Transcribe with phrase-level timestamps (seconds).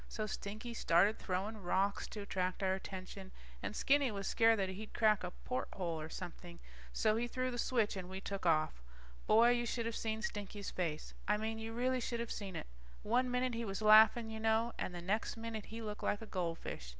[0.09, 4.95] So Stinky started throwing rocks to attract our attention, and Skinny was scared that he'd
[4.95, 6.57] crack a porthole or something,
[6.91, 8.81] so he threw the switch and we took off.
[9.27, 11.13] Boy, you should of seen Stinky's face.
[11.27, 12.65] I mean you really should of seen it.
[13.03, 16.25] One minute he was laughing you know, and the next minute he looked like a
[16.25, 16.89] goldfish.